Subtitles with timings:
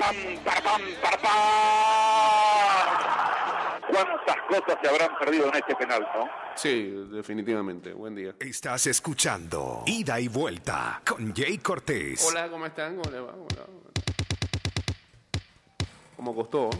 [0.00, 1.30] pam, para pam, para pam.
[3.90, 6.28] ¿Cuántas cosas se habrán perdido en este penal, no?
[6.54, 7.92] Sí, definitivamente.
[7.92, 8.34] Buen día.
[8.38, 12.24] Estás escuchando Ida y Vuelta con Jay Cortés.
[12.26, 12.96] Hola, ¿cómo están?
[12.96, 13.34] ¿Cómo les va?
[13.34, 13.66] Hola.
[16.16, 16.70] ¿Cómo costó?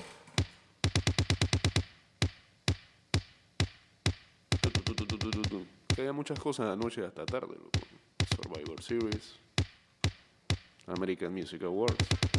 [5.94, 7.54] Que había muchas cosas anoche hasta tarde.
[7.56, 7.80] loco.
[8.36, 9.38] Survivor Series.
[10.86, 12.29] American Music Awards.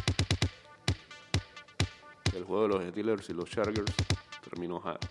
[2.32, 3.92] El juego de los Steelers y los Chargers
[4.48, 5.04] terminó hot.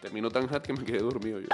[0.00, 1.48] Terminó tan hot que me quedé dormido yo.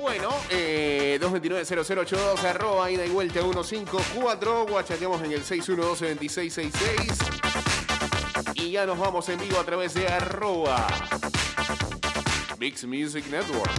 [0.00, 7.35] Bueno, eh, 229-0082, arroba, ida y vuelta 154, guachateamos en el 612-2666
[8.66, 10.88] y ya nos vamos en vivo a través de arroba
[12.58, 13.70] Mix Music Network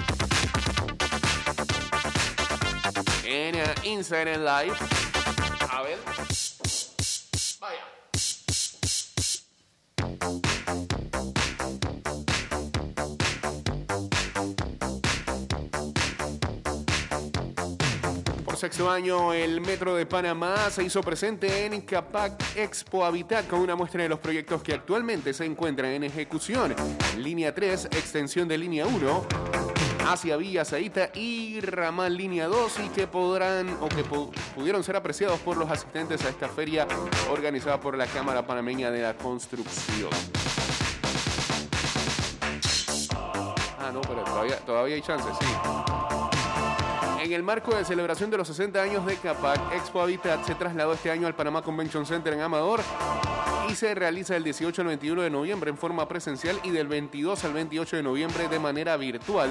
[3.25, 4.77] en Instagram Live.
[5.69, 5.97] A ver.
[7.59, 8.06] Vaya.
[18.67, 23.77] Sexto año, el Metro de Panamá se hizo presente en Capac Expo Habitat con una
[23.77, 26.75] muestra de los proyectos que actualmente se encuentran en ejecución.
[27.17, 29.25] Línea 3, extensión de línea 1,
[30.09, 34.97] hacia Villa Zaita y Ramal Línea 2 y que podrán o que pu- pudieron ser
[34.97, 36.85] apreciados por los asistentes a esta feria
[37.31, 40.09] organizada por la Cámara Panameña de la Construcción.
[43.79, 45.45] Ah, no, pero todavía, todavía hay chances, sí.
[47.27, 50.93] En el marco de celebración de los 60 años de Capac, Expo Habitat se trasladó
[50.93, 52.79] este año al Panamá Convention Center en Amador
[53.69, 57.43] y se realiza del 18 al 21 de noviembre en forma presencial y del 22
[57.43, 59.49] al 28 de noviembre de manera virtual,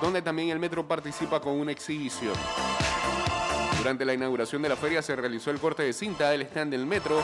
[0.00, 2.34] donde también el metro participa con una exhibición.
[3.78, 6.86] Durante la inauguración de la feria se realizó el corte de cinta del stand del
[6.86, 7.20] metro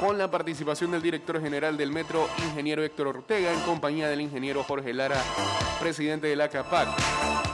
[0.00, 4.64] con la participación del director general del metro, ingeniero Héctor Ortega, en compañía del ingeniero
[4.64, 5.22] Jorge Lara,
[5.78, 6.88] presidente de la CAPAC.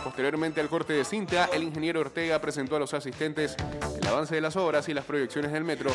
[0.05, 3.57] Posteriormente al corte de cinta, el ingeniero Ortega presentó a los asistentes
[4.01, 5.91] el avance de las obras y las proyecciones del metro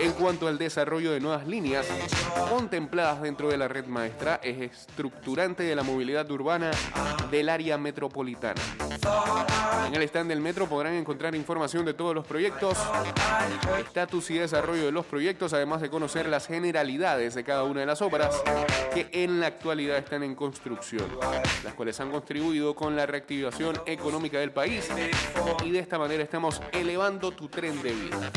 [0.00, 1.86] en cuanto al desarrollo de nuevas líneas
[2.50, 6.72] contempladas dentro de la red maestra, eje estructurante de la movilidad urbana
[7.30, 8.60] del área metropolitana.
[9.86, 12.76] En el stand del metro podrán encontrar información de todos los proyectos,
[13.78, 17.86] estatus y desarrollo de los proyectos, además de conocer las generalidades de cada una de
[17.86, 18.42] las obras
[18.92, 21.06] que en la actualidad están en construcción,
[21.62, 24.88] las cuales han contribuido con la reactivación económica del país
[25.64, 28.32] y de esta manera estamos elevando tu tren de vida.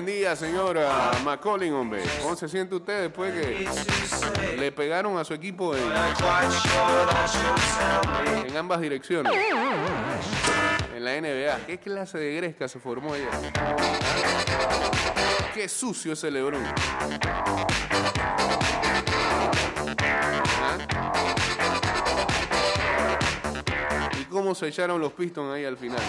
[0.00, 2.02] Buen día, señora Macaulay, hombre.
[2.22, 3.68] ¿Cómo se siente usted después que
[4.56, 5.82] le pegaron a su equipo en,
[8.56, 9.30] ambas direcciones?
[10.96, 11.66] En la NBA.
[11.66, 13.28] ¿Qué clase de gresca se formó ella?
[15.52, 16.64] Qué sucio ese Lebron.
[20.62, 20.78] ¿Ah?
[24.18, 26.00] ¿Y cómo se echaron los Pistons ahí al final?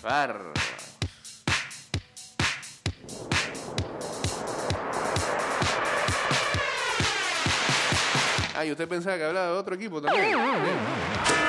[0.00, 0.61] Bárbaro.
[8.62, 10.24] Ah, y usted pensaba que hablaba de otro equipo también.
[10.24, 10.40] Bien.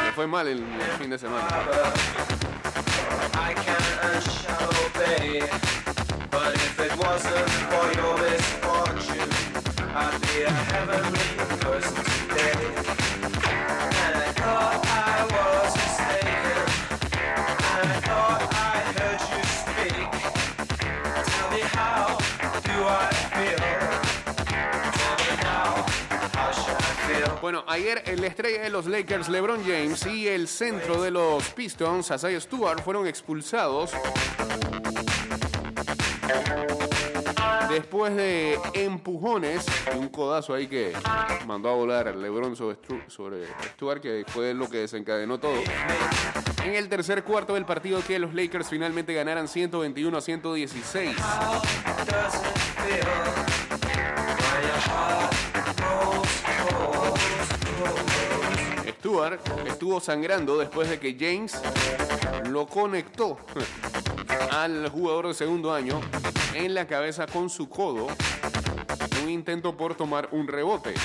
[0.06, 0.66] Le fue mal el
[0.98, 1.48] fin de semana.
[27.44, 32.10] Bueno, ayer la estrella de los Lakers, LeBron James, y el centro de los Pistons,
[32.10, 33.92] Isaiah Stewart, fueron expulsados
[37.70, 40.94] después de empujones y un codazo ahí que
[41.46, 45.62] mandó a volar LeBron sobre, sobre Stewart, que fue lo que desencadenó todo.
[46.64, 51.18] En el tercer cuarto del partido que los Lakers finalmente ganaran 121 a 116.
[59.68, 61.56] Estuvo sangrando después de que James
[62.50, 63.38] lo conectó
[64.50, 66.02] al jugador de segundo año
[66.56, 68.08] en la cabeza con su codo
[69.24, 70.96] un intento por tomar un rebote.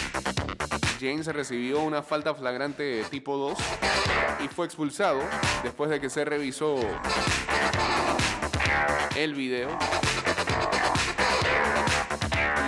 [0.98, 3.58] James recibió una falta flagrante tipo 2
[4.42, 5.20] y fue expulsado
[5.62, 6.76] después de que se revisó
[9.16, 9.68] el video.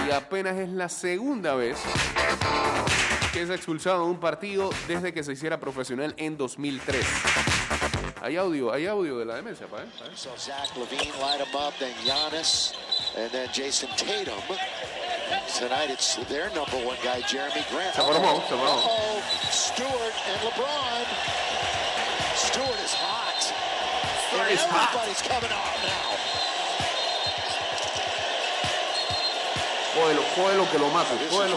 [0.06, 1.78] Y apenas es la segunda vez
[3.32, 7.05] que es expulsado de un partido desde que se hiciera profesional en 2003.
[8.23, 9.87] Hay audio, hay audio de la demencia, pa, ¿eh?
[9.99, 10.11] Pa, ¿eh?
[10.15, 12.75] So Zach Levine light him up, then Giannis,
[13.17, 14.35] and then Jason Tatum.
[15.59, 17.94] Tonight it's their number one guy, Jeremy Grant.
[17.94, 18.77] Se formó, se formó.
[18.77, 21.06] Uh-oh, Stewart and LeBron.
[22.35, 23.41] Stewart is hot.
[24.29, 24.94] Stewart is hot.
[24.94, 26.09] Everybody's coming on now.
[30.00, 31.11] Cógelo, cógelo que lo mato.
[31.29, 31.56] Cógelo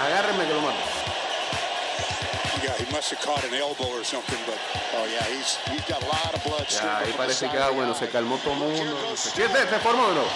[0.00, 0.78] agárrenme que lo mato.
[2.62, 4.58] Yeah, he must have caught an elbow or something, but
[4.98, 6.64] Oh yeah, he's he's got a lot of blood.
[6.64, 8.76] Ya, streaming ahí parece que ah, bueno, se calmó todo el mundo.
[8.76, 10.30] Here goes ¿Qué se, se formó de nuevo?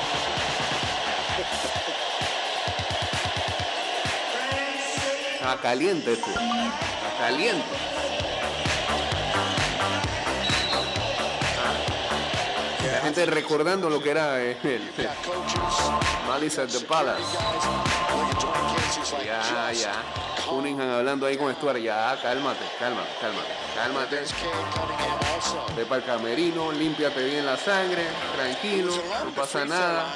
[5.35, 6.31] Está caliente este.
[6.31, 8.00] Está caliente.
[13.15, 15.09] Gente recordando lo que era eh, el, el
[16.29, 17.23] Malice at the Palace.
[19.25, 19.93] Ya, ya.
[20.49, 21.79] Cunningham hablando ahí con Stuart.
[21.79, 24.25] Ya, cálmate, cálmate, cálmate, cálmate.
[25.77, 28.93] Ve para el camerino, límpiate bien la sangre, tranquilo,
[29.25, 30.07] no pasa nada.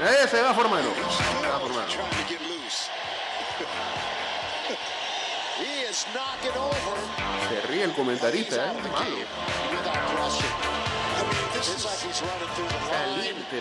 [0.00, 0.90] ¡Eh, se va formando!
[1.40, 1.92] Se va formando.
[7.48, 8.74] Se ríe el comentarista, ¿eh?
[8.92, 9.16] Malo.
[12.90, 13.60] Caliente.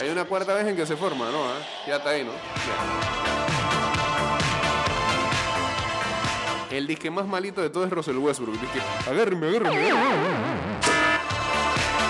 [0.00, 1.44] Hay una cuarta vez en que se forma, ¿no?
[1.44, 1.58] ¿Ah?
[1.86, 2.32] Ya está ahí, ¿no?
[6.72, 8.60] El disque más malito de todo es Russell Westbrook.
[8.60, 9.46] Disque, agárreme.
[9.46, 9.90] agárreme.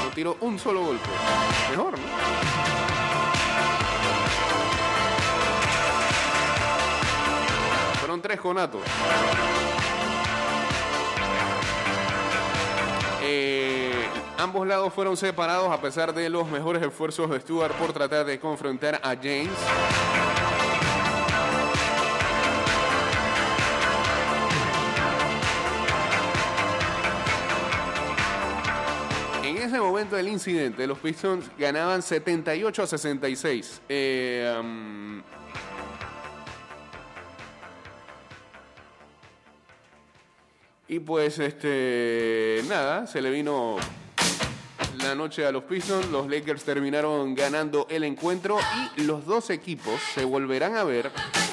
[0.04, 1.08] No tiró un solo golpe.
[1.70, 2.79] Mejor, ¿no?
[8.30, 8.82] Tres conatos.
[13.24, 13.92] Eh,
[14.38, 18.38] ambos lados fueron separados a pesar de los mejores esfuerzos de Stuart por tratar de
[18.38, 19.50] confrontar a James.
[29.42, 33.82] En ese momento del incidente, los Pistons ganaban 78 a 66.
[33.88, 35.20] Eh,
[40.92, 43.76] Y pues, este, nada, se le vino
[44.98, 46.10] la noche a los Pistons.
[46.10, 48.58] Los Lakers terminaron ganando el encuentro
[48.96, 51.12] y los dos equipos se volverán a ver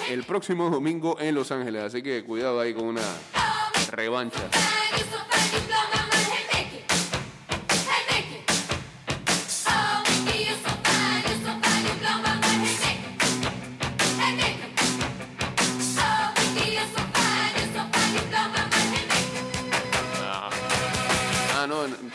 [0.09, 1.83] el próximo domingo en Los Ángeles.
[1.83, 3.03] Así que cuidado ahí con una
[3.91, 4.49] revancha.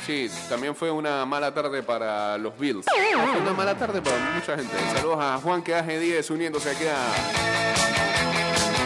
[0.07, 2.85] Sí, también fue una mala tarde para los Bills.
[2.85, 4.75] Fue una mala tarde para mucha gente.
[4.95, 6.97] Saludos a Juan que hace 10 uniéndose aquí a,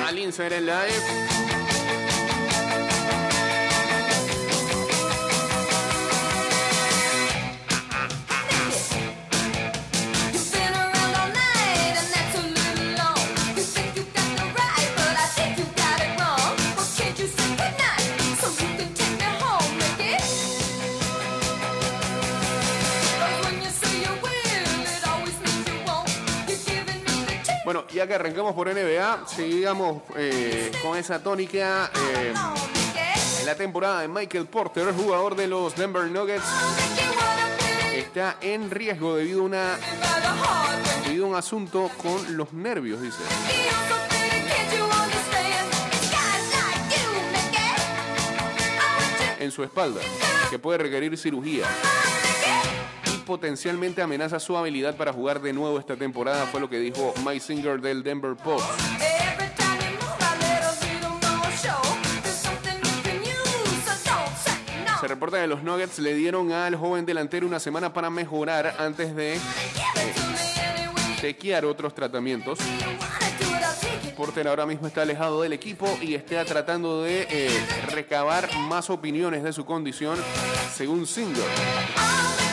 [0.08, 1.45] al Instagram Live.
[27.96, 31.90] Ya que arrancamos por NBA, sigamos eh, con esa tónica.
[31.94, 32.34] eh,
[33.46, 36.44] la temporada de Michael Porter, jugador de los Denver Nuggets,
[37.94, 39.78] está en riesgo debido a, una,
[41.06, 43.22] debido a un asunto con los nervios, dice.
[49.38, 50.00] en su espalda,
[50.50, 51.66] que puede requerir cirugía
[53.26, 57.40] potencialmente amenaza su habilidad para jugar de nuevo esta temporada, fue lo que dijo Mike
[57.40, 58.64] Singer del Denver Post.
[64.98, 69.14] Se reporta que los Nuggets le dieron al joven delantero una semana para mejorar antes
[69.14, 69.38] de
[71.20, 72.58] chequear otros tratamientos.
[74.16, 77.50] Porter ahora mismo está alejado del equipo y está tratando de eh,
[77.92, 80.16] recabar más opiniones de su condición,
[80.74, 82.45] según Singer.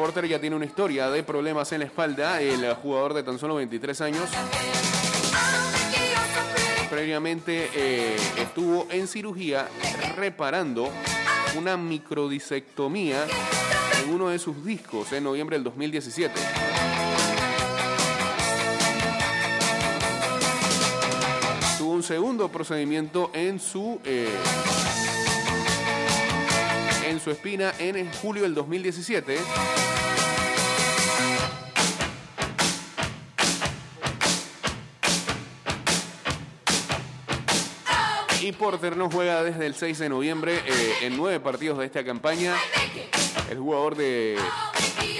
[0.00, 3.56] Porter ya tiene una historia de problemas en la espalda, el jugador de tan solo
[3.56, 4.30] 23 años.
[6.88, 9.68] Previamente eh, estuvo en cirugía
[10.16, 10.88] reparando
[11.58, 13.26] una microdisectomía
[14.02, 16.32] en uno de sus discos en noviembre del 2017.
[21.76, 24.30] Tuvo un segundo procedimiento en su eh,
[27.10, 29.36] en su espina en julio del 2017.
[38.42, 42.04] Y Porter no juega desde el 6 de noviembre eh, en nueve partidos de esta
[42.04, 42.54] campaña.
[43.50, 44.38] El jugador de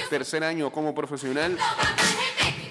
[0.09, 1.59] tercer año como profesional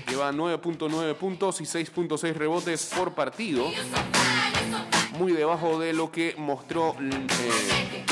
[0.10, 3.66] lleva 9.9 puntos y 6.6 rebotes por partido.
[5.18, 8.06] Muy debajo de lo que mostró eh,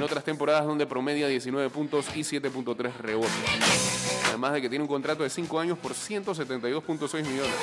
[0.00, 3.30] en otras temporadas donde promedia 19 puntos y 7.3 rebotes.
[4.28, 7.54] Además de que tiene un contrato de 5 años por 172.6 millones.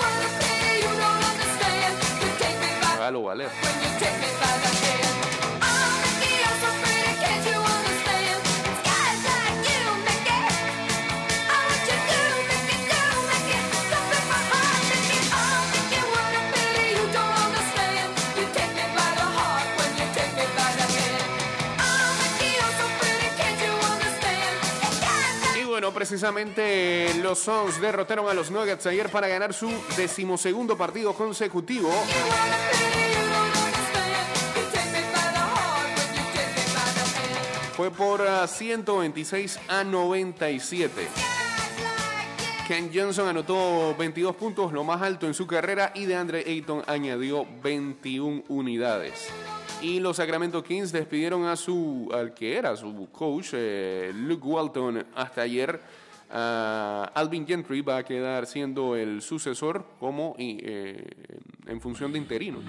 [2.94, 3.50] Hágalo valer.
[25.98, 31.90] Precisamente los Suns derrotaron a los Nuggets ayer para ganar su decimosegundo partido consecutivo.
[37.76, 41.08] Fue por ah, 126 a 97.
[42.68, 47.48] Ken Johnson anotó 22 puntos, lo más alto en su carrera, y DeAndre Ayton añadió
[47.64, 49.30] 21 unidades.
[49.82, 55.06] Y los Sacramento Kings despidieron a su, al que era su coach, eh, Luke Walton,
[55.16, 55.80] hasta ayer.
[56.32, 61.06] Ah, Alvin Gentry va a quedar siendo el sucesor como eh,
[61.68, 62.60] en función de interino.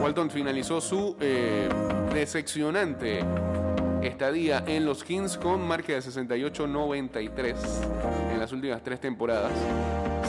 [0.00, 1.68] Walton finalizó su eh,
[2.12, 3.22] decepcionante
[4.02, 7.54] estadía en los Kings con marca de 68-93
[8.32, 9.52] en las últimas tres temporadas.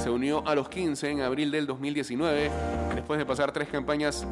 [0.01, 2.49] Se unió a los 15 en abril del 2019
[2.95, 4.25] después de pasar tres campañas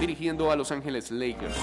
[0.00, 1.54] dirigiendo a Los Ángeles Lakers.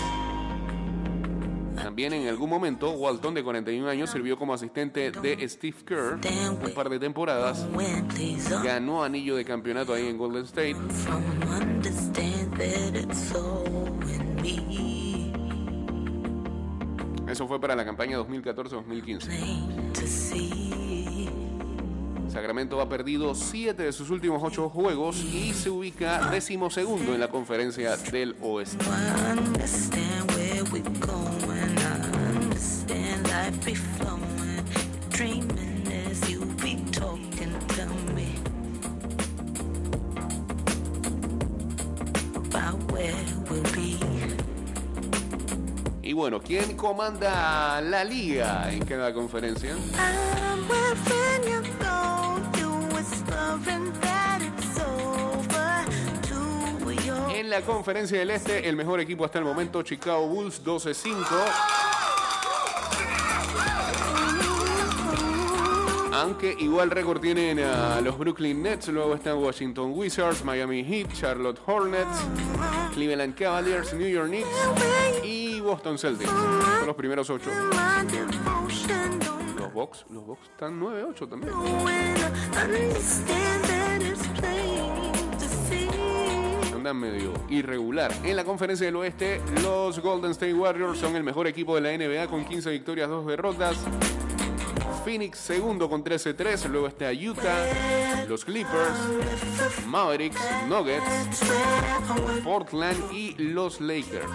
[1.75, 6.17] También en algún momento, Walton, de 41 años, sirvió como asistente de Steve Kerr
[6.63, 7.67] un par de temporadas.
[8.63, 10.77] Ganó anillo de campeonato ahí en Golden State.
[17.27, 20.74] Eso fue para la campaña 2014-2015.
[22.35, 27.29] Sacramento ha perdido 7 de sus últimos 8 juegos y se ubica decimosegundo en la
[27.29, 28.83] conferencia del oeste.
[46.01, 49.73] Y bueno, ¿quién comanda la liga en cada conferencia?
[57.33, 61.15] En la conferencia del este, el mejor equipo hasta el momento, Chicago Bulls 12-5.
[66.13, 71.59] Aunque igual récord tienen a los Brooklyn Nets, luego están Washington Wizards, Miami Heat, Charlotte
[71.65, 72.19] Hornets,
[72.93, 74.47] Cleveland Cavaliers, New York Knicks
[75.23, 76.29] y Boston Celtics.
[76.29, 77.51] Son los primeros ocho.
[79.75, 81.53] Bucks, los Bucks están 9-8 también.
[86.73, 88.13] Andan medio irregular.
[88.23, 91.91] En la conferencia del oeste, los Golden State Warriors son el mejor equipo de la
[91.91, 93.75] NBA con 15 victorias, 2 derrotas.
[95.03, 100.39] Phoenix segundo con 13-3, luego está Utah, los Clippers, Mavericks,
[100.69, 101.41] Nuggets,
[102.43, 104.25] Portland y los Lakers.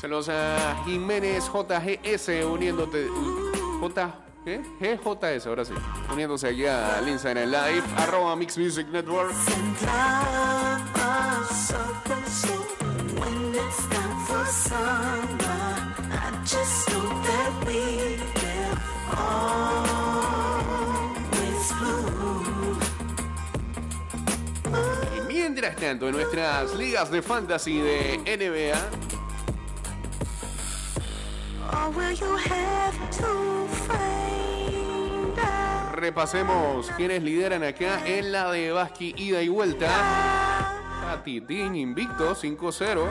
[0.00, 3.08] Saludos a Jiménez JGS uniéndote.
[3.80, 4.28] J.
[4.80, 5.74] GJS, ahora sí.
[6.12, 9.34] Uniéndose aquí al Instagram Live, arroba Mix Music Network.
[25.48, 28.78] Y mientras tanto, en nuestras ligas de fantasy de NBA,
[35.92, 39.88] repasemos quienes lideran acá en la de Basqui ida y vuelta.
[41.24, 43.06] Titín invicto 5-0.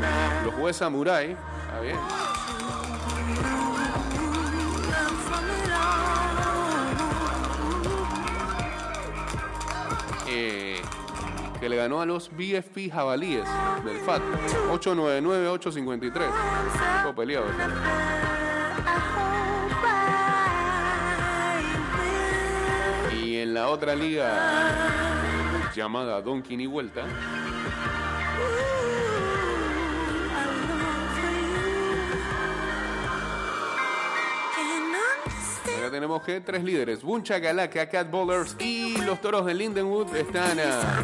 [0.45, 1.31] Los jueces Samurai.
[1.31, 1.97] Está bien.
[11.69, 13.47] Le ganó a los BFP Jabalíes
[13.83, 14.21] del FAT.
[14.71, 16.29] 899-853.
[17.03, 17.45] Todo peleado.
[23.19, 24.57] Y en la otra liga
[25.75, 27.03] llamada Donkey y Vuelta,
[35.91, 41.03] Tenemos que tres líderes, Buncha Galaca, Cat Bowlers y los toros de Lindenwood están ah,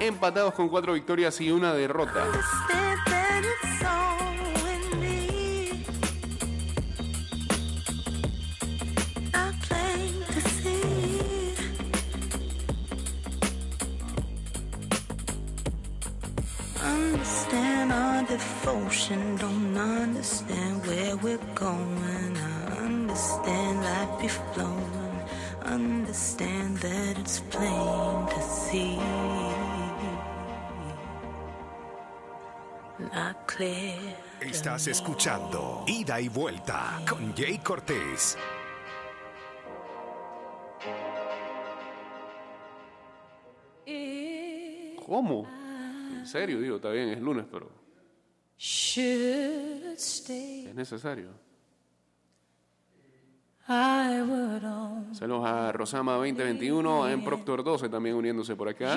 [0.00, 2.24] empatados con cuatro victorias y una derrota.
[23.16, 25.24] I understand life be flowing,
[25.64, 28.98] understand that it's plain to see.
[32.98, 34.18] Not clear.
[34.42, 38.36] Estás escuchando Ida y Vuelta con Jay Cortés.
[45.06, 45.46] ¿Cómo?
[46.18, 47.70] En serio, digo, está bien, es lunes, pero
[48.58, 49.02] es
[50.74, 51.45] necesario.
[53.68, 58.94] I would on Saludos a Rosama 2021, en Proctor 12 también uniéndose por acá.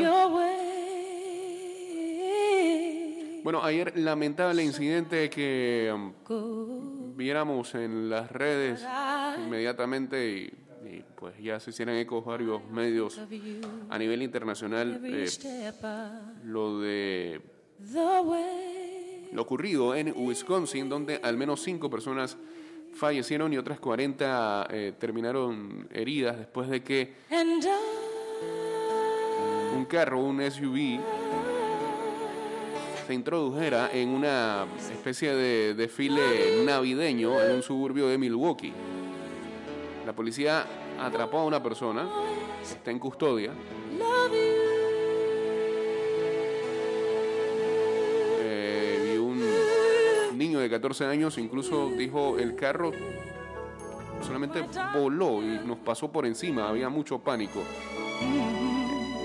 [3.43, 8.85] Bueno, ayer lamentable incidente que um, viéramos en las redes
[9.43, 13.19] inmediatamente y, y, pues ya se hicieron ecos varios medios
[13.89, 15.27] a nivel internacional eh,
[16.43, 17.41] lo de
[19.31, 22.37] lo ocurrido en Wisconsin, donde al menos cinco personas
[22.93, 27.13] fallecieron y otras 40 eh, terminaron heridas después de que
[29.75, 30.99] un carro, un SUV,
[33.07, 38.73] se introdujera en una especie de desfile navideño en un suburbio de Milwaukee.
[40.05, 40.65] La policía
[40.99, 42.07] atrapó a una persona,
[42.61, 43.51] está en custodia.
[50.39, 52.91] Niño de 14 años incluso dijo el carro
[54.25, 57.61] solamente voló y nos pasó por encima, había mucho pánico.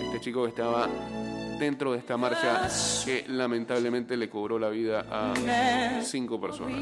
[0.05, 0.89] Este chico estaba
[1.59, 2.69] dentro de esta marcha
[3.05, 5.35] que lamentablemente le cobró la vida a
[6.03, 6.81] cinco personas.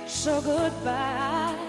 [0.07, 1.66] So goodbye.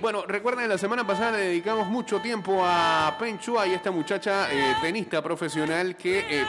[0.00, 4.52] Bueno, recuerden, la semana pasada le dedicamos mucho tiempo a Pen Chua y esta muchacha
[4.52, 6.44] eh, tenista profesional que eh,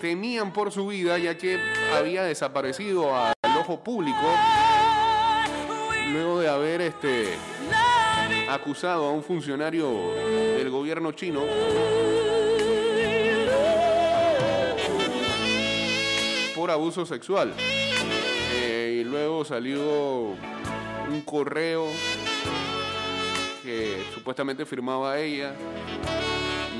[0.00, 1.60] temían por su vida ya que
[1.96, 4.26] había desaparecido al ojo público
[6.12, 7.34] luego de haber este,
[8.48, 10.14] acusado a un funcionario
[10.56, 11.42] del gobierno chino
[16.56, 17.54] por abuso sexual.
[19.10, 21.86] Luego salió un correo
[23.62, 25.54] que supuestamente firmaba ella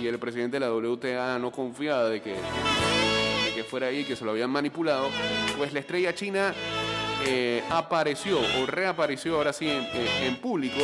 [0.00, 4.14] y el presidente de la WTA no confiaba de que, de que fuera ahí, que
[4.14, 5.08] se lo habían manipulado,
[5.56, 6.52] pues la estrella china
[7.26, 10.80] eh, apareció o reapareció ahora sí en, eh, en público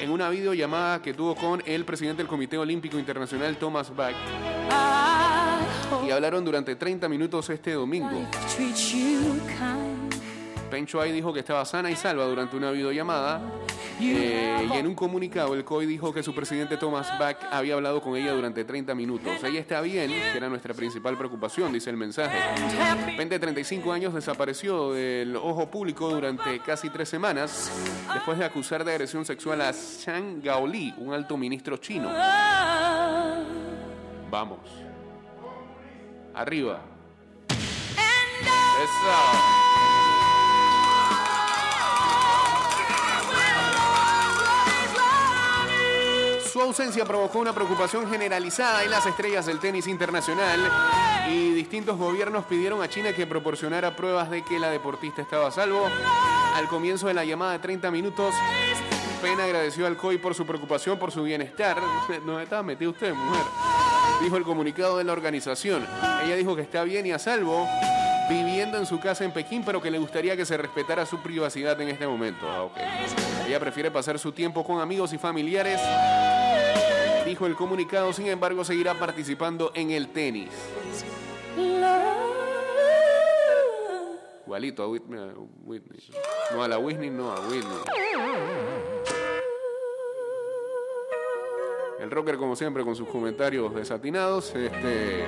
[0.00, 4.14] en una videollamada que tuvo con el presidente del Comité Olímpico Internacional, Thomas Bach,
[6.06, 8.26] y hablaron durante 30 minutos este domingo.
[10.72, 13.42] Peng Shuai dijo que estaba sana y salva durante una videollamada.
[14.00, 18.00] eh, y en un comunicado, el COI dijo que su presidente Thomas Bach había hablado
[18.00, 19.44] con ella durante 30 minutos.
[19.44, 22.38] Ella está bien, que era nuestra principal preocupación, dice el mensaje.
[23.18, 27.70] Pen de 35 años desapareció del ojo público durante casi tres semanas
[28.14, 32.08] después de acusar de agresión sexual a Zhang Gaoli, un alto ministro chino.
[34.30, 34.60] Vamos.
[36.32, 36.80] Arriba.
[38.82, 39.61] Eso.
[46.52, 50.60] Su ausencia provocó una preocupación generalizada en las estrellas del tenis internacional
[51.30, 55.50] y distintos gobiernos pidieron a China que proporcionara pruebas de que la deportista estaba a
[55.50, 55.88] salvo.
[56.54, 58.34] Al comienzo de la llamada de 30 minutos,
[59.22, 61.80] Penn agradeció al COI por su preocupación por su bienestar.
[62.26, 63.44] No estaba metido usted, mujer.
[64.22, 65.86] Dijo el comunicado de la organización.
[66.22, 67.66] Ella dijo que está bien y a salvo.
[68.32, 71.80] Viviendo en su casa en Pekín, pero que le gustaría que se respetara su privacidad
[71.80, 72.46] en este momento.
[72.48, 72.68] Ah.
[73.46, 75.80] Ella prefiere pasar su tiempo con amigos y familiares.
[77.26, 80.50] Dijo el comunicado, sin embargo, seguirá participando en el tenis.
[84.44, 85.18] Igualito a Whitney.
[85.18, 85.32] a
[85.64, 86.00] Whitney.
[86.52, 87.78] No a la Whitney, no a Whitney.
[92.00, 94.52] El rocker, como siempre, con sus comentarios desatinados.
[94.54, 95.24] Este,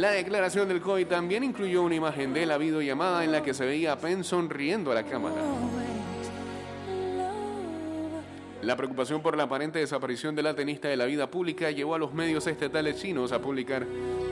[0.00, 3.66] la declaración del COVID también incluyó una imagen de la videollamada en la que se
[3.66, 5.36] veía a Penn sonriendo a la cámara.
[8.62, 11.98] La preocupación por la aparente desaparición de la tenista de la vida pública llevó a
[11.98, 13.86] los medios estatales chinos a publicar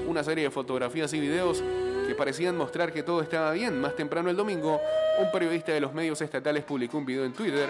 [0.07, 1.62] una serie de fotografías y videos
[2.07, 3.78] que parecían mostrar que todo estaba bien.
[3.78, 4.81] Más temprano el domingo,
[5.20, 7.68] un periodista de los medios estatales publicó un video en Twitter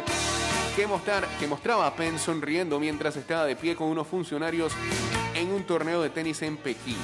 [0.76, 0.87] que,
[1.40, 4.72] que mostraba a Penn sonriendo mientras estaba de pie con unos funcionarios
[5.34, 6.96] en un torneo de tenis en Pekín.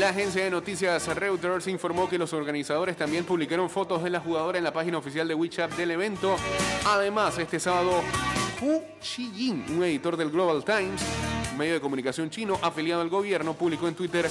[0.00, 4.56] La agencia de noticias Reuters informó que los organizadores también publicaron fotos de la jugadora
[4.56, 6.36] en la página oficial de WeChat del evento.
[6.86, 8.02] Además, este sábado,
[8.62, 11.02] Hu Xijin, un editor del Global Times,
[11.58, 14.26] medio de comunicación chino afiliado al gobierno, publicó en Twitter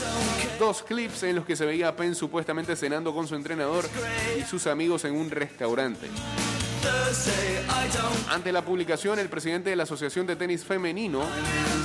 [0.57, 3.85] dos clips en los que se veía a Penn supuestamente cenando con su entrenador
[4.39, 6.07] y sus amigos en un restaurante.
[8.29, 11.23] Ante la publicación, el presidente de la Asociación de Tenis Femenino,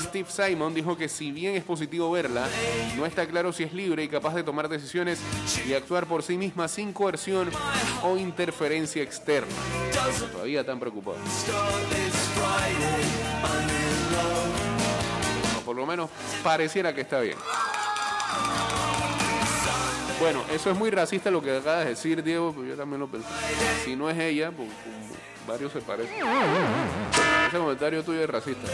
[0.02, 2.46] Steve Simon, dijo que si bien es positivo verla,
[2.96, 5.18] no está claro si es libre y capaz de tomar decisiones
[5.66, 7.50] y actuar por sí misma sin coerción
[8.02, 9.52] o interferencia externa.
[10.32, 11.16] Todavía tan preocupado.
[15.64, 16.10] Por lo menos
[16.42, 17.38] pareciera que está bien.
[20.24, 23.06] Bueno, eso es muy racista lo que acabas de decir, Diego, pero yo también lo
[23.06, 23.28] pensé.
[23.84, 24.70] Si no es ella, pues
[25.46, 26.14] varios se parecen.
[27.46, 28.66] Ese comentario tuyo es racista.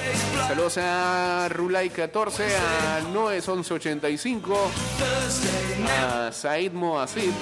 [0.46, 4.56] Saludos a Rulay14, a Noes1185,
[5.88, 7.32] a Said Moasid.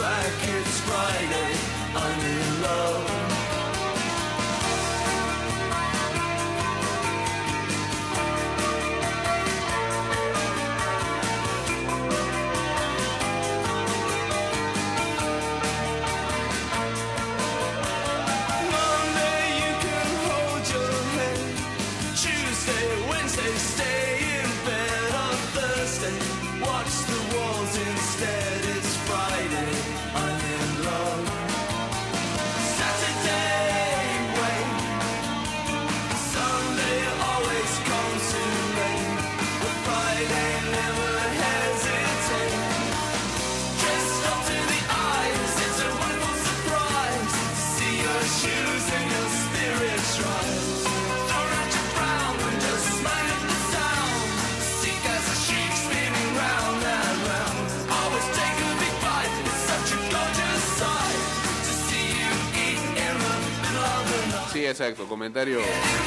[65.08, 65.60] Comentario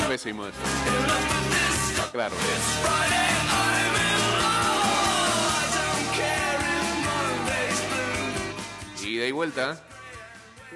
[0.08, 0.58] pésimo ese.
[2.00, 2.36] Ah, Claro.
[2.36, 3.18] Friday,
[3.52, 4.92] I'm in love.
[5.54, 7.80] I don't care if Monday's
[9.02, 9.08] blue.
[9.08, 9.82] Y de ahí vuelta.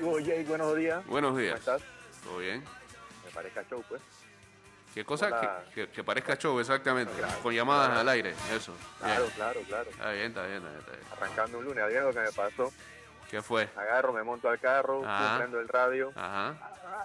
[0.03, 1.05] Oye, buenos días.
[1.07, 1.59] Buenos días.
[1.59, 1.89] ¿Cómo estás?
[2.23, 2.63] ¿Todo bien?
[3.25, 4.01] Me parezca show, pues.
[4.93, 5.29] ¿Qué cosa?
[5.73, 7.11] Que, que- que parezca show, exactamente.
[7.17, 7.99] Claro, Con llamadas claro.
[8.01, 8.73] al aire, eso.
[8.99, 9.33] Claro, Bien.
[9.35, 9.89] claro, claro.
[9.89, 11.03] Está bien, está bien, está bien, está bien.
[11.11, 12.71] Arrancando un lunes, ¿había algo que me pasó?
[13.29, 13.69] ¿Qué fue?
[13.75, 15.01] Agarro, me monto al carro,
[15.37, 16.11] prendo el radio.
[16.15, 16.53] Ajá,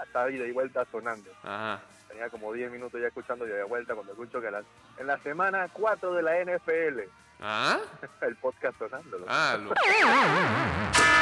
[0.05, 1.31] está ida y vuelta sonando.
[1.43, 1.81] ajá.
[2.09, 4.65] Tenía como 10 minutos ya escuchando y de vuelta cuando escucho que la-
[4.99, 7.09] en la semana 4 de la NFL,
[7.41, 7.79] ¿Ah?
[8.23, 9.25] el podcast sonando.
[9.29, 9.73] Ah, lo-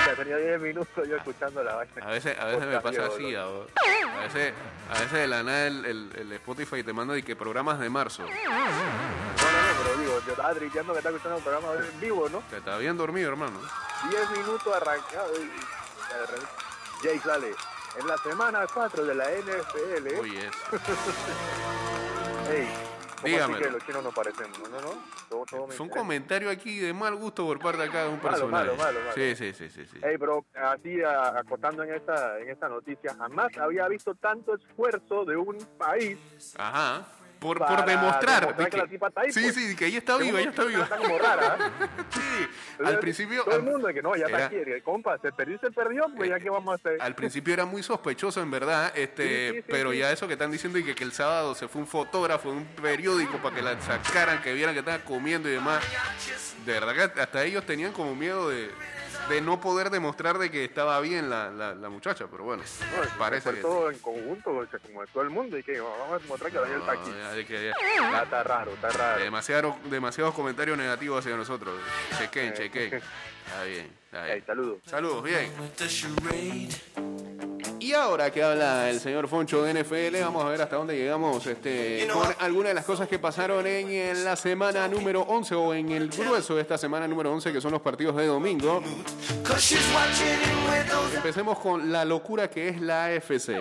[0.06, 1.92] Ya tenía 10 minutos yo escuchando la vaina.
[2.02, 3.34] a veces, a veces me pasa así.
[3.34, 3.44] A
[4.22, 4.54] veces,
[4.88, 7.90] a veces de la nada el, el- el Spotify te manda y que programas de
[7.90, 8.24] marzo.
[10.38, 12.40] Estaba tripeando que está escuchando un programa en vivo, ¿no?
[12.48, 13.58] Te está bien dormido, hermano.
[14.08, 15.50] 10 minutos arrancado y...
[17.02, 17.54] Jay sale.
[17.98, 20.58] En la semana 4 de la NFL, Oye, eso.
[22.52, 22.68] Ey,
[23.16, 23.54] ¿cómo Dígamelo.
[23.54, 24.58] así que los chinos no parecemos?
[24.70, 25.02] No, no.
[25.28, 28.50] Todo, Fue un comentario aquí de mal gusto por parte de acá de un personaje.
[28.50, 29.12] malo, malo, malo.
[29.14, 29.86] Sí, sí, sí, sí.
[29.86, 29.98] sí.
[30.02, 35.36] Ey, pero así acotando en esta, en esta noticia, jamás había visto tanto esfuerzo de
[35.36, 36.18] un país.
[36.56, 37.04] Ajá.
[37.38, 38.40] Por, Para por demostrar.
[38.40, 39.54] demostrar de que la tipa está ahí, sí, pues.
[39.54, 40.82] sí, que ella está viva, ella está viva.
[40.82, 41.56] Está como rara.
[41.56, 41.88] ¿eh?
[42.78, 43.44] Sí, al principio.
[43.44, 44.56] Todo el mundo que no, ya está aquí.
[44.56, 47.00] el Compa, se perdió, se perdió, pues ya qué vamos a hacer.
[47.00, 50.34] Al principio era muy sospechoso, en verdad, este, Sí, sí, sí, pero ya eso que
[50.34, 53.54] están diciendo y que, que el sábado se fue un fotógrafo de un periódico para
[53.54, 55.82] que la sacaran, que vieran que estaba comiendo y demás.
[56.64, 58.70] De verdad que hasta ellos tenían como miedo de,
[59.28, 63.18] de no poder demostrar de que estaba bien la, la- la muchacha, pero bueno, No,
[63.18, 63.60] parece que...
[63.60, 66.50] todo en conjunto, o sea, como de todo el mundo, y que vamos a demostrar
[66.50, 67.10] que Daniel está aquí.
[67.10, 69.22] No, ya de que- Ah, está raro, está raro.
[69.22, 71.78] demasiado- demasiados comentarios negativos hacia nosotros.
[72.18, 72.54] Chequen, Eh.
[72.54, 73.02] chequen.
[73.48, 74.44] Está bien, está bien.
[74.46, 74.78] saludos.
[74.84, 77.27] Saludos, bien.
[77.88, 81.46] Y ahora que habla el señor Foncho de NFL, vamos a ver hasta dónde llegamos
[81.46, 85.92] este, con algunas de las cosas que pasaron en, la semana número 11 o en
[85.92, 88.82] el grueso de esta semana número 11, que son los partidos de domingo.
[91.14, 93.56] Empecemos con la locura que es la AFC.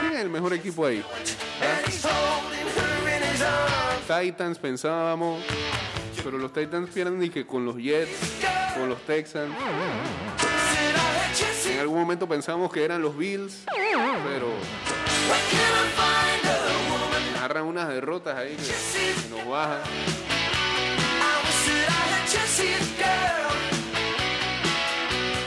[0.00, 1.02] ¿Quién es el mejor equipo ahí?
[4.06, 4.20] ¿Ah?
[4.20, 5.42] Titans pensábamos,
[6.22, 8.18] pero los Titans pierden y que con los Jets,
[8.76, 9.50] con los Texans.
[11.66, 13.64] En algún momento pensamos que eran los Bills,
[14.24, 14.48] pero
[17.36, 19.80] agarran unas derrotas ahí que, nos bajan.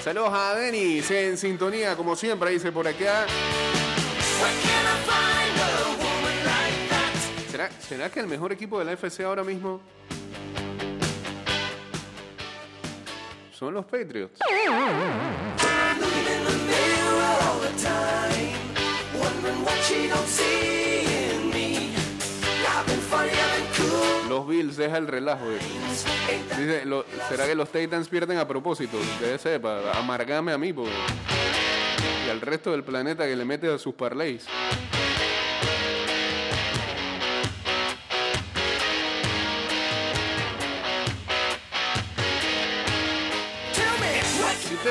[0.03, 3.25] Saludos a Denis en sintonía, como siempre, dice por acá.
[7.51, 9.81] ¿Será, ¿Será que el mejor equipo de la FC ahora mismo
[13.51, 14.39] son los Patriots?
[24.29, 25.45] Los Bills, deja el relajo.
[25.51, 25.59] eh.
[26.57, 26.83] Dice,
[27.29, 28.97] ¿será que los Titans pierden a propósito?
[29.19, 30.85] Debe ser, para amargarme a mí po.
[32.25, 34.45] y al resto del planeta que le mete a sus parlays.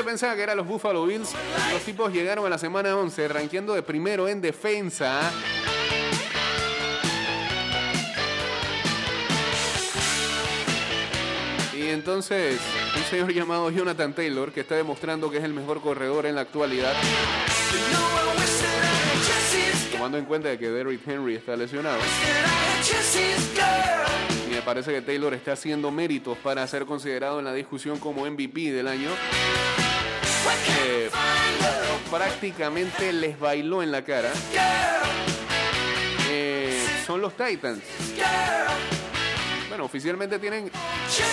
[0.05, 1.33] Pensaba que eran los Buffalo Bills,
[1.73, 5.31] los tipos llegaron a la semana 11 rankeando de primero en defensa.
[11.75, 12.59] Y entonces,
[12.95, 16.41] un señor llamado Jonathan Taylor, que está demostrando que es el mejor corredor en la
[16.41, 16.93] actualidad,
[19.91, 21.99] tomando en cuenta que Derrick Henry está lesionado.
[24.55, 28.71] Me parece que Taylor está haciendo méritos para ser considerado en la discusión como MVP
[28.71, 29.09] del año.
[30.85, 31.09] Eh,
[32.09, 34.31] prácticamente les bailó en la cara.
[36.29, 37.83] Eh, son los Titans.
[39.67, 40.71] Bueno, oficialmente tienen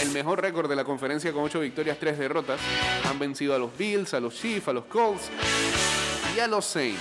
[0.02, 2.60] el mejor récord de la conferencia con 8 victorias, 3 derrotas.
[3.08, 5.30] Han vencido a los Bills, a los Chiefs, a los Colts
[6.36, 7.00] y a los Saints.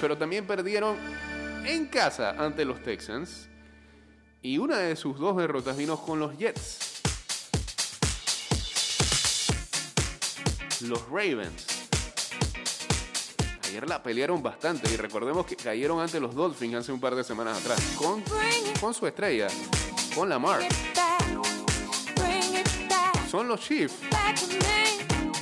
[0.00, 0.96] Pero también perdieron
[1.66, 3.50] en casa ante los Texans.
[4.42, 7.02] Y una de sus dos derrotas vino con los Jets.
[10.80, 11.66] Los Ravens.
[13.68, 17.22] Ayer la pelearon bastante y recordemos que cayeron ante los Dolphins hace un par de
[17.22, 17.80] semanas atrás.
[17.98, 18.24] Con,
[18.80, 19.48] con su estrella,
[20.14, 20.62] con Lamar.
[23.30, 23.94] Son los Chiefs.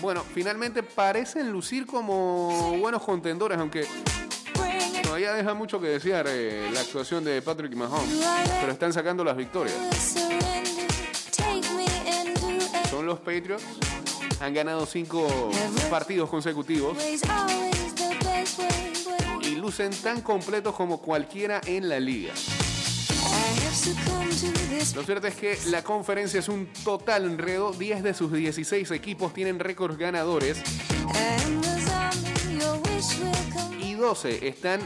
[0.01, 3.87] Bueno, finalmente parecen lucir como buenos contendores, aunque
[5.35, 8.25] deja mucho que desear eh, la actuación de Patrick Mahomes.
[8.61, 9.77] Pero están sacando las victorias.
[12.91, 13.65] Son los Patriots.
[14.41, 15.51] Han ganado cinco
[15.91, 16.97] partidos consecutivos
[19.43, 22.33] y lucen tan completos como cualquiera en la liga.
[24.95, 27.73] Lo cierto es que la conferencia es un total enredo.
[27.73, 30.63] 10 de sus 16 equipos tienen récords ganadores
[33.99, 34.81] 12 están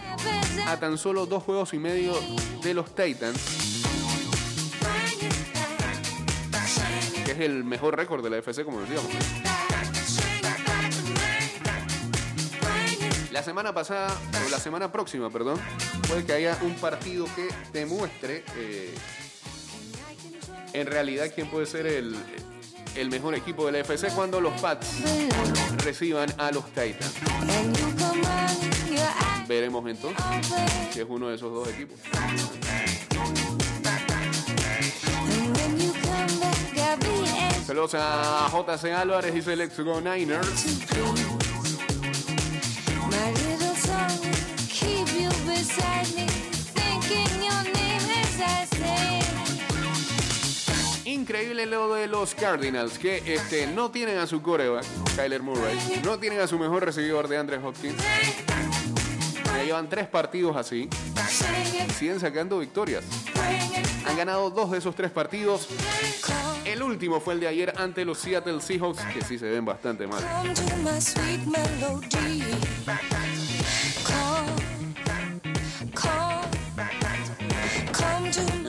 [0.66, 2.14] a tan solo dos juegos y medio
[2.62, 3.85] de los Titans,
[7.25, 9.11] que es el mejor récord de la FC, como decíamos.
[13.31, 15.61] La semana pasada, o la semana próxima, perdón,
[16.09, 18.94] puede que haya un partido que demuestre eh,
[20.72, 22.16] en realidad quién puede ser el,
[22.96, 24.98] el mejor equipo de la FC cuando los Pats
[25.85, 27.14] reciban a los Titans.
[29.48, 30.24] Veremos entonces
[30.90, 31.98] si es uno de esos dos equipos.
[37.66, 40.83] Saludos a JC Álvarez, dice Let's Go Niners.
[51.12, 56.18] Increíble lo de los Cardinals, que este, no tienen a su coreback, Kyler Murray, no
[56.18, 58.03] tienen a su mejor recibidor de Andre Hopkins.
[59.44, 60.88] Ya llevan tres partidos así
[62.03, 63.05] siguen sacando victorias.
[64.07, 65.68] Han ganado dos de esos tres partidos.
[66.64, 70.07] El último fue el de ayer ante los Seattle Seahawks, que sí se ven bastante
[70.07, 70.20] mal.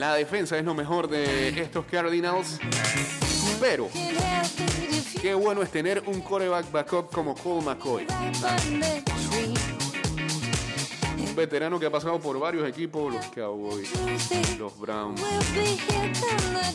[0.04, 2.58] La defensa es lo mejor de estos Cardinals,
[3.58, 3.88] pero
[5.22, 8.06] Qué bueno es tener un coreback backup como Cole McCoy.
[11.26, 13.88] Un veterano que ha pasado por varios equipos, los Cowboys,
[14.58, 15.22] los Browns,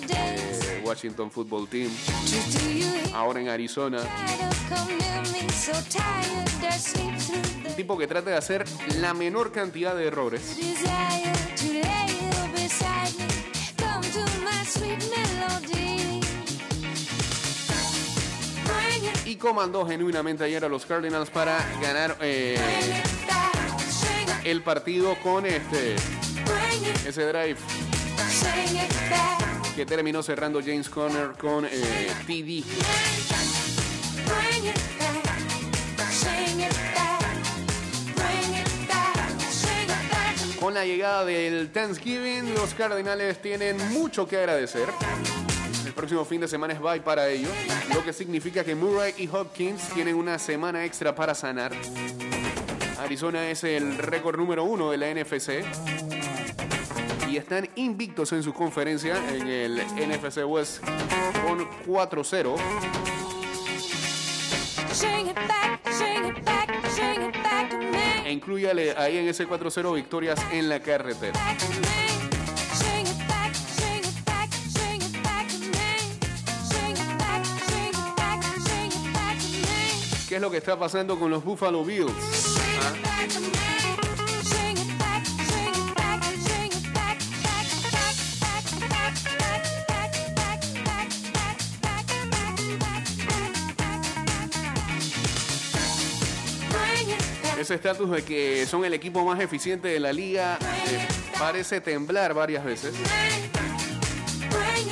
[0.10, 1.92] eh, Washington Football Team,
[3.14, 4.00] ahora en Arizona.
[7.68, 8.66] Un tipo que trata de hacer
[8.96, 10.58] la menor cantidad de errores.
[19.30, 22.58] Y comandó genuinamente ayer a los Cardinals para ganar eh,
[24.44, 25.96] el partido con este
[27.06, 27.58] ese drive
[29.76, 32.64] que terminó cerrando James Conner con eh, TD.
[40.60, 44.90] Con la llegada del Thanksgiving, los Cardinals tienen mucho que agradecer.
[46.00, 47.52] Próximo fin de semana es bye para ellos,
[47.94, 51.74] lo que significa que Murray y Hopkins tienen una semana extra para sanar.
[53.00, 55.66] Arizona es el récord número uno de la NFC
[57.28, 60.82] y están invictos en su conferencia en el NFC West
[61.46, 62.56] con 4-0.
[68.24, 71.38] E incluyale ahí en ese 4-0 victorias en la carretera.
[80.30, 82.12] ¿Qué es lo que está pasando con los Buffalo Bills?
[97.60, 101.08] Ese estatus de que son el equipo más eficiente de la liga eh,
[101.40, 102.94] parece temblar varias veces.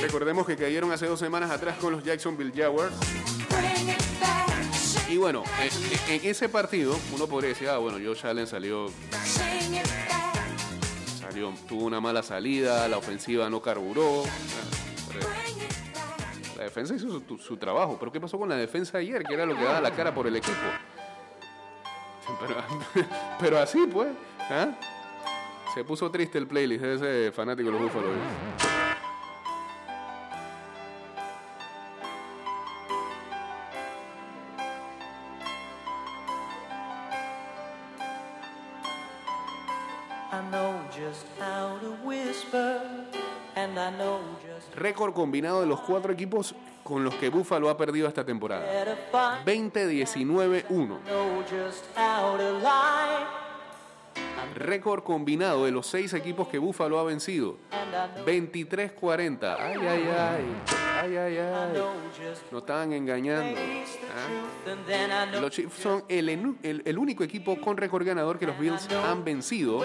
[0.00, 2.96] Recordemos que cayeron hace dos semanas atrás con los Jacksonville Jaguars.
[5.08, 5.42] Y bueno,
[6.08, 8.90] en, en ese partido uno podría decir, ah, bueno, Josh Allen salió,
[11.20, 14.24] salió, tuvo una mala salida, la ofensiva no carburó.
[16.56, 19.22] La defensa hizo su, trabajo, pero ¿qué pasó con la defensa ayer?
[19.22, 20.56] Que era lo que daba la cara por el equipo.
[22.40, 23.04] Pero,
[23.40, 24.08] pero así pues,
[24.50, 24.68] ¿ah?
[25.72, 28.08] Se puso triste el playlist de ese fanático de los Buffalo
[45.14, 48.64] combinado de los cuatro equipos con los que Buffalo ha perdido esta temporada.
[48.64, 49.44] where to find.
[49.72, 50.98] 20-19-1.
[54.54, 57.56] Récord combinado de los seis equipos que Buffalo ha vencido.
[57.70, 59.56] and I know, 23-40.
[59.58, 60.44] Ay, ay, ay.
[61.00, 61.82] Ay, ay, ay.
[62.50, 63.58] Nos estaban engañando.
[64.16, 65.26] ¿ah?
[65.40, 69.82] Los Chiefs son el, único equipo con récord ganador que los Bills han vencido.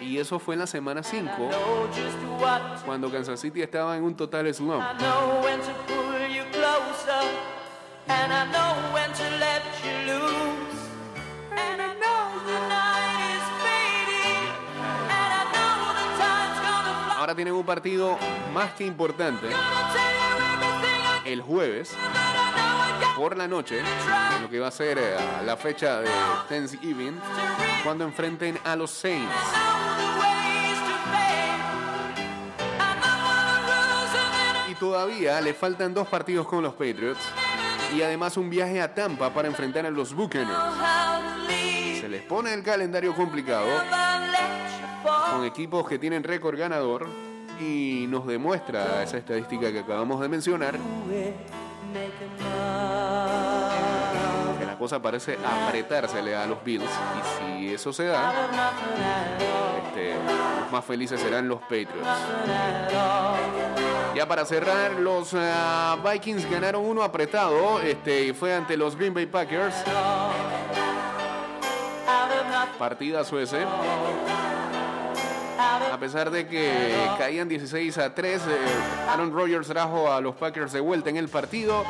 [0.00, 1.50] Y eso fue en la semana 5, Know
[1.88, 2.84] just what.
[2.84, 4.82] cuando Kansas City estaba en un total slump.
[17.40, 18.18] Tienen un partido
[18.52, 19.46] más que importante
[21.24, 21.96] el jueves
[23.16, 23.80] por la noche,
[24.42, 26.10] lo que va a ser eh, la fecha de
[26.50, 27.18] Thanksgiving,
[27.82, 29.32] cuando enfrenten a los Saints.
[34.70, 37.22] Y todavía le faltan dos partidos con los Patriots
[37.96, 40.74] y además un viaje a Tampa para enfrentar a los Buccaneers.
[42.02, 43.66] Se les pone el calendario complicado
[45.32, 47.29] con equipos que tienen récord ganador
[47.60, 50.78] y nos demuestra esa estadística que acabamos de mencionar
[54.58, 58.32] que la cosa parece apretársele a los Bills y si eso se da,
[59.86, 60.14] este,
[60.60, 62.08] los más felices serán los Patriots.
[64.14, 69.14] Ya para cerrar, los ah, Vikings ganaron uno apretado este, y fue ante los Green
[69.14, 69.74] Bay Packers.
[72.06, 72.46] Out of
[75.60, 76.72] A pesar de que
[77.18, 78.56] caían 16 a 3, eh,
[79.10, 81.84] Aaron Rodgers trajo a los Packers de vuelta en el partido.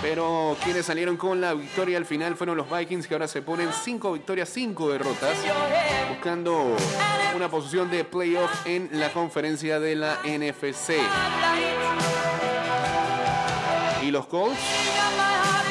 [0.00, 3.70] Pero quienes salieron con la victoria al final fueron los Vikings, que ahora se ponen
[3.72, 5.36] 5 victorias, 5 derrotas,
[6.08, 6.76] buscando
[7.34, 10.94] una posición de playoff en la conferencia de la NFC.
[14.02, 14.60] Y los Colts,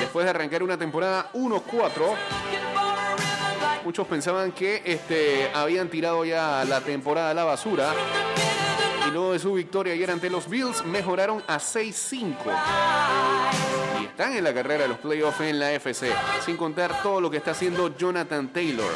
[0.01, 1.91] después de arrancar una temporada 1-4,
[3.87, 7.93] muchos pensaban que este, habían tirado ya la temporada a la basura
[9.07, 12.35] Y luego de su victoria ayer ante los Bills, mejoraron a 6-5.
[14.01, 16.11] Y están en la carrera de los playoffs en la FC,
[16.45, 18.91] sin contar todo lo que está haciendo Jonathan Taylor.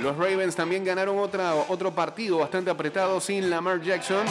[0.00, 4.24] Los Ravens también ganaron otro partido bastante apretado sin Lamar Jackson.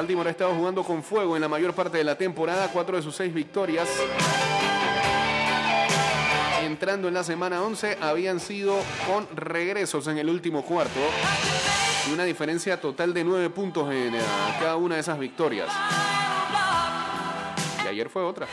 [0.00, 3.02] Baltimore ha estado jugando con fuego en la mayor parte de la temporada, cuatro de
[3.02, 3.86] sus seis victorias.
[6.62, 10.98] Entrando en la semana 11 habían sido con regresos en el último cuarto
[12.08, 14.20] y una diferencia total de nueve puntos en eh,
[14.58, 15.68] cada una de esas victorias.
[17.84, 18.46] Y ayer fue otra.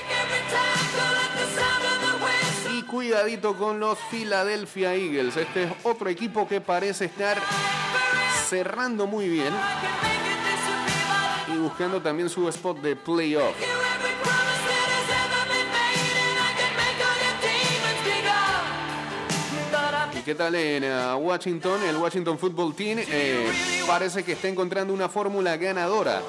[2.74, 5.38] Y cuidadito con los Philadelphia Eagles.
[5.38, 7.42] Este es otro equipo que parece estar
[8.50, 9.54] cerrando muy bien
[11.68, 13.54] buscando también su spot de playoff.
[20.18, 21.84] ¿Y qué tal en uh, Washington?
[21.84, 23.52] El Washington Football Team eh,
[23.86, 26.22] parece que está encontrando una fórmula ganadora.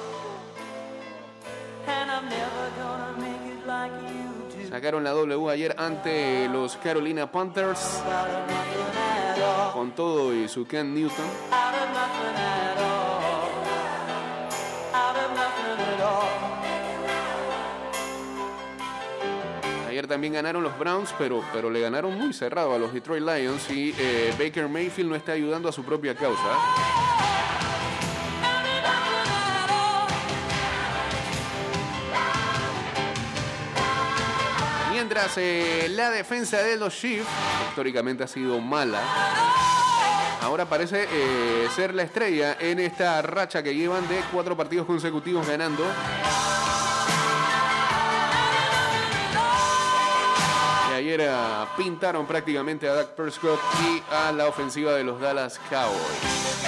[4.68, 8.02] Sacaron la W ayer ante los Carolina Panthers
[9.72, 11.26] con todo y su Ken Newton.
[19.98, 23.68] Ayer también ganaron los Browns, pero, pero le ganaron muy cerrado a los Detroit Lions
[23.68, 26.40] y eh, Baker Mayfield no está ayudando a su propia causa.
[34.92, 37.26] Mientras eh, la defensa de los Chiefs
[37.68, 39.02] históricamente ha sido mala,
[40.42, 45.44] ahora parece eh, ser la estrella en esta racha que llevan de cuatro partidos consecutivos
[45.44, 45.84] ganando.
[50.98, 51.28] Ayer
[51.76, 56.58] pintaron prácticamente a Dak Prescott y a la ofensiva de los Dallas Cowboys.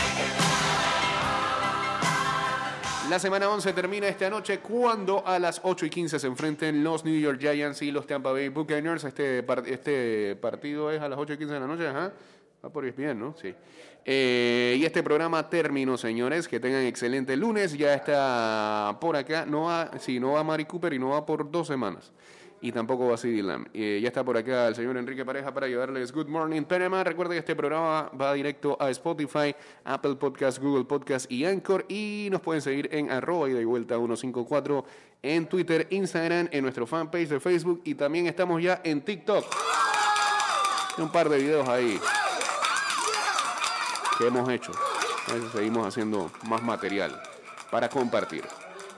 [3.08, 7.04] La semana 11 termina esta noche cuando a las 8 y 15 se enfrenten los
[7.04, 9.02] New York Giants y los Tampa Bay Buccaneers.
[9.02, 12.12] Este, par- este partido es a las 8 y 15 de la noche, ajá.
[12.64, 13.34] Va por ESPN, ¿no?
[13.40, 13.52] Sí.
[14.04, 16.46] Eh, y este programa terminó, señores.
[16.46, 17.72] Que tengan excelente lunes.
[17.76, 19.44] Ya está por acá.
[19.44, 22.12] No va, sí, no va Mari Cooper y no va por dos semanas.
[22.62, 23.68] Y tampoco CD Lamb.
[23.72, 27.02] Eh, ya está por acá el señor Enrique Pareja para llevarles Good Morning Panama.
[27.02, 29.54] Recuerden que este programa va directo a Spotify,
[29.84, 31.86] Apple Podcast, Google Podcast y Anchor.
[31.88, 34.84] Y nos pueden seguir en arroba y de vuelta 154
[35.22, 37.80] en Twitter, Instagram, en nuestro fanpage de Facebook.
[37.84, 39.44] Y también estamos ya en TikTok.
[40.98, 41.98] Un par de videos ahí
[44.18, 44.72] que hemos hecho.
[45.32, 47.18] Veces seguimos haciendo más material
[47.70, 48.44] para compartir.